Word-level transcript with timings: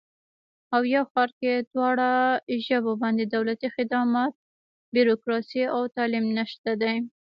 او 0.75 0.81
یو 0.95 1.03
ښار 1.11 1.29
کې 1.39 1.53
دواړه 1.73 2.09
ژبو 2.65 2.91
باندې 3.01 3.23
دولتي 3.25 3.67
خدمات، 3.75 4.33
بیروکراسي 4.95 5.63
او 5.75 5.81
تعلیم 5.97 6.25
نشته 6.37 6.71
دی 6.81 6.95